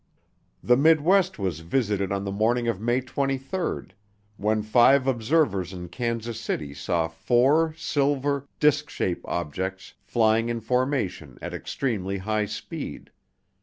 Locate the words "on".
2.11-2.23